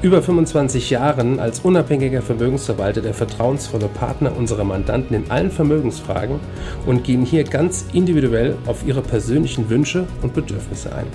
[0.00, 6.38] über 25 Jahren als unabhängiger Vermögensverwalter der vertrauensvolle Partner unserer Mandanten in allen Vermögensfragen
[6.86, 11.06] und gehen hier ganz individuell auf ihre persönlichen Wünsche und Bedürfnisse ein.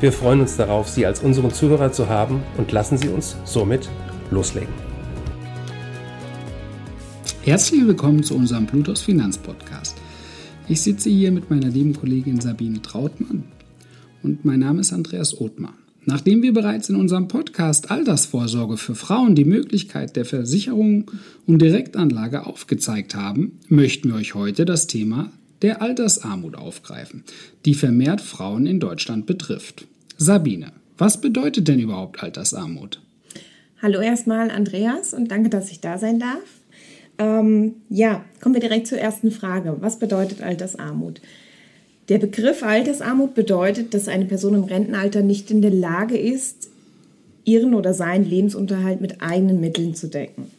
[0.00, 3.90] Wir freuen uns darauf, Sie als unseren Zuhörer zu haben und lassen Sie uns somit
[4.30, 4.72] loslegen.
[7.42, 9.96] Herzlich willkommen zu unserem Plutos Finanzpodcast.
[10.66, 13.44] Ich sitze hier mit meiner lieben Kollegin Sabine Trautmann
[14.22, 15.74] und mein Name ist Andreas Othmar.
[16.08, 21.10] Nachdem wir bereits in unserem Podcast Altersvorsorge für Frauen die Möglichkeit der Versicherung
[21.48, 27.24] und Direktanlage aufgezeigt haben, möchten wir euch heute das Thema der Altersarmut aufgreifen,
[27.64, 29.88] die vermehrt Frauen in Deutschland betrifft.
[30.16, 33.02] Sabine, was bedeutet denn überhaupt Altersarmut?
[33.82, 36.60] Hallo erstmal Andreas und danke, dass ich da sein darf.
[37.18, 39.78] Ähm, ja, kommen wir direkt zur ersten Frage.
[39.80, 41.20] Was bedeutet Altersarmut?
[42.08, 46.70] Der Begriff Altersarmut bedeutet, dass eine Person im Rentenalter nicht in der Lage ist,
[47.44, 50.50] ihren oder seinen Lebensunterhalt mit eigenen Mitteln zu decken.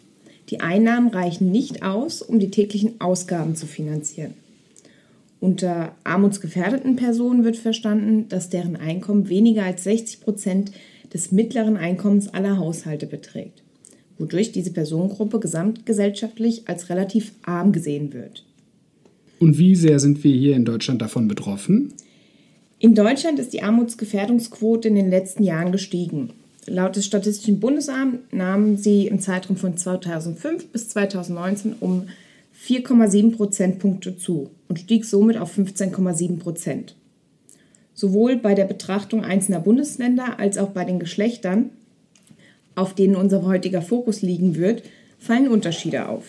[0.49, 4.33] Die Einnahmen reichen nicht aus, um die täglichen Ausgaben zu finanzieren.
[5.39, 10.71] Unter armutsgefährdeten Personen wird verstanden, dass deren Einkommen weniger als 60 Prozent
[11.13, 13.61] des mittleren Einkommens aller Haushalte beträgt,
[14.17, 18.43] wodurch diese Personengruppe gesamtgesellschaftlich als relativ arm gesehen wird.
[19.39, 21.93] Und wie sehr sind wir hier in Deutschland davon betroffen?
[22.79, 26.31] In Deutschland ist die Armutsgefährdungsquote in den letzten Jahren gestiegen.
[26.67, 32.07] Laut des Statistischen Bundesamts nahmen sie im Zeitraum von 2005 bis 2019 um
[32.61, 36.95] 4,7 Prozentpunkte zu und stieg somit auf 15,7 Prozent.
[37.93, 41.69] Sowohl bei der Betrachtung einzelner Bundesländer als auch bei den Geschlechtern,
[42.75, 44.83] auf denen unser heutiger Fokus liegen wird,
[45.19, 46.25] fallen Unterschiede auf.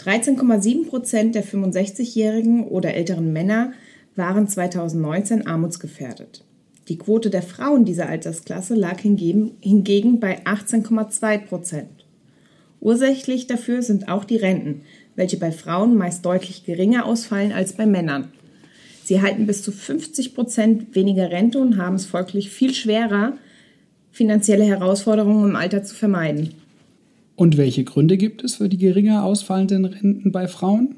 [0.00, 3.72] 13,7 Prozent der 65-jährigen oder älteren Männer
[4.16, 6.44] waren 2019 armutsgefährdet.
[6.88, 12.06] Die Quote der Frauen dieser Altersklasse lag hingegen bei 18,2 Prozent.
[12.80, 14.82] Ursächlich dafür sind auch die Renten,
[15.14, 18.32] welche bei Frauen meist deutlich geringer ausfallen als bei Männern.
[19.04, 23.34] Sie erhalten bis zu 50 Prozent weniger Rente und haben es folglich viel schwerer,
[24.10, 26.54] finanzielle Herausforderungen im Alter zu vermeiden.
[27.40, 30.96] Und welche Gründe gibt es für die geringer ausfallenden Renten bei Frauen?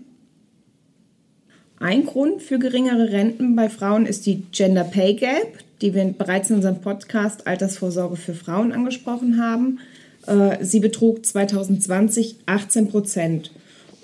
[1.79, 6.51] Ein Grund für geringere Renten bei Frauen ist die Gender Pay Gap, die wir bereits
[6.51, 9.79] in unserem Podcast Altersvorsorge für Frauen angesprochen haben.
[10.27, 13.53] Äh, sie betrug 2020 18 Prozent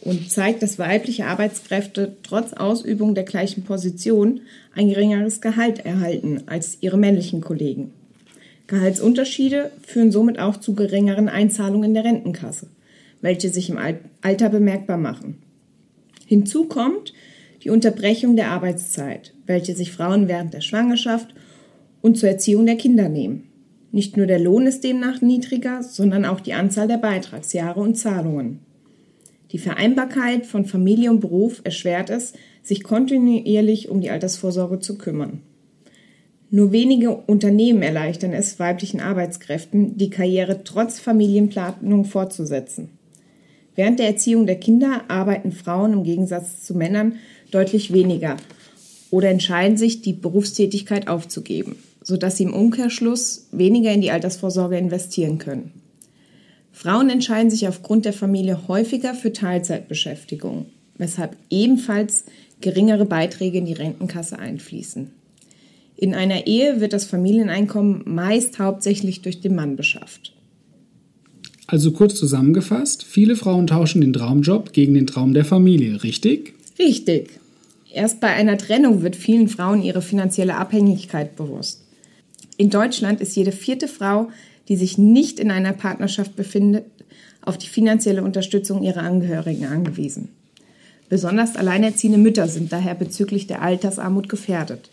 [0.03, 4.43] und zeigt, dass weibliche Arbeitskräfte trotz Ausübung der gleichen Position
[4.77, 7.95] ein geringeres Gehalt erhalten als ihre männlichen Kollegen.
[8.69, 12.69] Gehaltsunterschiede führen somit auch zu geringeren Einzahlungen in der Rentenkasse,
[13.23, 13.79] welche sich im
[14.21, 15.39] Alter bemerkbar machen.
[16.27, 17.15] Hinzu kommt
[17.65, 21.35] die Unterbrechung der Arbeitszeit, welche sich Frauen während der Schwangerschaft
[22.03, 23.45] und zur Erziehung der Kinder nehmen.
[23.91, 28.61] Nicht nur der Lohn ist demnach niedriger, sondern auch die Anzahl der Beitragsjahre und Zahlungen.
[29.51, 35.41] Die Vereinbarkeit von Familie und Beruf erschwert es, sich kontinuierlich um die Altersvorsorge zu kümmern.
[36.51, 42.89] Nur wenige Unternehmen erleichtern es weiblichen Arbeitskräften, die Karriere trotz Familienplanung fortzusetzen.
[43.75, 47.17] Während der Erziehung der Kinder arbeiten Frauen im Gegensatz zu Männern
[47.51, 48.37] deutlich weniger
[49.11, 55.39] oder entscheiden sich, die Berufstätigkeit aufzugeben, sodass sie im Umkehrschluss weniger in die Altersvorsorge investieren
[55.39, 55.73] können.
[56.73, 60.67] Frauen entscheiden sich aufgrund der Familie häufiger für Teilzeitbeschäftigung,
[60.97, 62.25] weshalb ebenfalls
[62.61, 65.18] geringere Beiträge in die Rentenkasse einfließen.
[66.01, 70.33] In einer Ehe wird das Familieneinkommen meist hauptsächlich durch den Mann beschafft.
[71.67, 76.55] Also kurz zusammengefasst, viele Frauen tauschen den Traumjob gegen den Traum der Familie, richtig?
[76.79, 77.41] Richtig.
[77.93, 81.83] Erst bei einer Trennung wird vielen Frauen ihre finanzielle Abhängigkeit bewusst.
[82.57, 84.29] In Deutschland ist jede vierte Frau,
[84.69, 86.85] die sich nicht in einer Partnerschaft befindet,
[87.43, 90.29] auf die finanzielle Unterstützung ihrer Angehörigen angewiesen.
[91.09, 94.91] Besonders alleinerziehende Mütter sind daher bezüglich der Altersarmut gefährdet.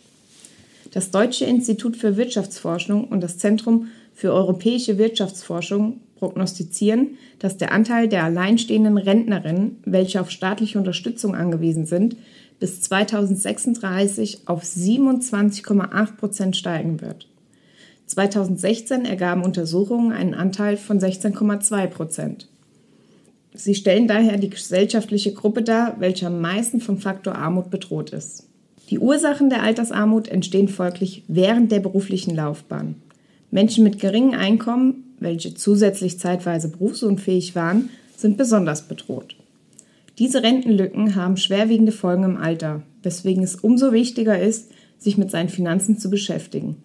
[0.95, 8.07] Das Deutsche Institut für Wirtschaftsforschung und das Zentrum für europäische Wirtschaftsforschung prognostizieren, dass der Anteil
[8.07, 12.15] der alleinstehenden Rentnerinnen, welche auf staatliche Unterstützung angewiesen sind,
[12.61, 17.27] bis 2036 auf 27,8 Prozent steigen wird.
[18.05, 22.47] 2016 ergaben Untersuchungen einen Anteil von 16,2 Prozent.
[23.53, 28.47] Sie stellen daher die gesellschaftliche Gruppe dar, welche am meisten vom Faktor Armut bedroht ist.
[28.89, 32.95] Die Ursachen der Altersarmut entstehen folglich während der beruflichen Laufbahn.
[33.51, 39.35] Menschen mit geringen Einkommen, welche zusätzlich zeitweise berufsunfähig waren, sind besonders bedroht.
[40.19, 45.49] Diese Rentenlücken haben schwerwiegende Folgen im Alter, weswegen es umso wichtiger ist, sich mit seinen
[45.49, 46.77] Finanzen zu beschäftigen.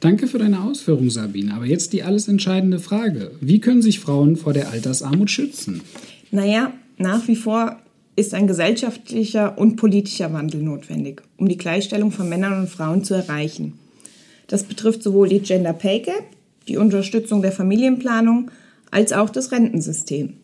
[0.00, 1.54] Danke für deine Ausführung, Sabine.
[1.54, 3.32] Aber jetzt die alles entscheidende Frage.
[3.40, 5.82] Wie können sich Frauen vor der Altersarmut schützen?
[6.30, 7.78] Naja, nach wie vor
[8.18, 13.14] ist ein gesellschaftlicher und politischer Wandel notwendig, um die Gleichstellung von Männern und Frauen zu
[13.14, 13.78] erreichen.
[14.48, 16.24] Das betrifft sowohl die Gender Pay Gap,
[16.66, 18.50] die Unterstützung der Familienplanung,
[18.90, 20.34] als auch das Rentensystem.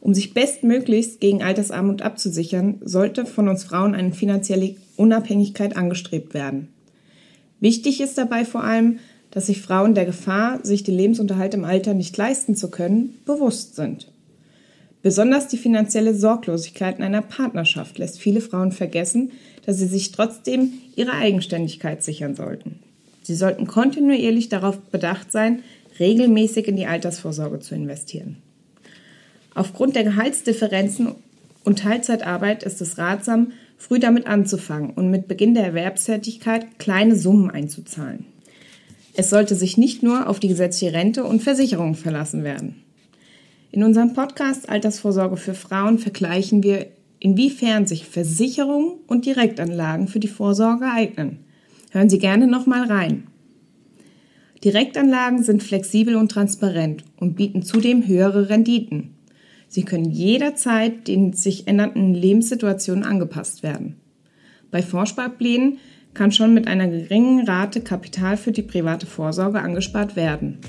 [0.00, 6.68] Um sich bestmöglichst gegen Altersarmut abzusichern, sollte von uns Frauen eine finanzielle Unabhängigkeit angestrebt werden.
[7.60, 8.98] Wichtig ist dabei vor allem,
[9.30, 13.76] dass sich Frauen der Gefahr, sich den Lebensunterhalt im Alter nicht leisten zu können, bewusst
[13.76, 14.08] sind.
[15.02, 19.32] Besonders die finanzielle Sorglosigkeit in einer Partnerschaft lässt viele Frauen vergessen,
[19.64, 22.80] dass sie sich trotzdem ihre Eigenständigkeit sichern sollten.
[23.22, 25.62] Sie sollten kontinuierlich darauf bedacht sein,
[25.98, 28.36] regelmäßig in die Altersvorsorge zu investieren.
[29.54, 31.14] Aufgrund der Gehaltsdifferenzen
[31.64, 37.50] und Teilzeitarbeit ist es ratsam, früh damit anzufangen und mit Beginn der Erwerbstätigkeit kleine Summen
[37.50, 38.26] einzuzahlen.
[39.14, 42.82] Es sollte sich nicht nur auf die gesetzliche Rente und Versicherung verlassen werden.
[43.76, 46.86] In unserem Podcast Altersvorsorge für Frauen vergleichen wir,
[47.18, 51.40] inwiefern sich Versicherungen und Direktanlagen für die Vorsorge eignen.
[51.90, 53.26] Hören Sie gerne nochmal rein.
[54.64, 59.14] Direktanlagen sind flexibel und transparent und bieten zudem höhere Renditen.
[59.68, 63.96] Sie können jederzeit den sich ändernden Lebenssituationen angepasst werden.
[64.70, 65.76] Bei Vorsparplänen
[66.14, 70.60] kann schon mit einer geringen Rate Kapital für die private Vorsorge angespart werden.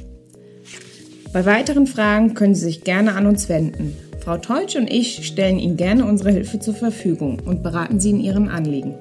[1.33, 3.97] Bei weiteren Fragen können Sie sich gerne an uns wenden.
[4.19, 8.19] Frau Teutsch und ich stellen Ihnen gerne unsere Hilfe zur Verfügung und beraten Sie in
[8.19, 8.95] Ihren Anliegen.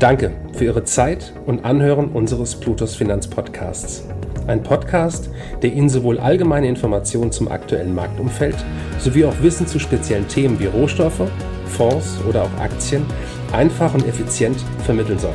[0.00, 4.04] Danke für Ihre Zeit und Anhören unseres Plutos Finanz Podcasts.
[4.46, 5.28] Ein Podcast,
[5.62, 8.56] der Ihnen sowohl allgemeine Informationen zum aktuellen Marktumfeld
[8.98, 11.28] sowie auch Wissen zu speziellen Themen wie Rohstoffe,
[11.66, 13.04] Fonds oder auch Aktien
[13.52, 15.34] einfach und effizient vermitteln soll.